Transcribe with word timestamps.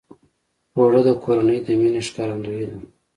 اوړه 0.77 1.01
د 1.07 1.09
کورنۍ 1.23 1.57
د 1.63 1.67
مینې 1.79 2.01
ښکارندویي 2.07 2.65
ده 2.69 2.77